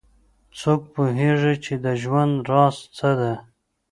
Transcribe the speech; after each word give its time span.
څوک 0.59 0.81
پوهیږي 0.93 1.53
چې 1.63 1.73
د 1.83 1.85
ژوند 2.01 2.33
راز 2.49 2.77
څه 2.97 3.09
ده 3.19 3.33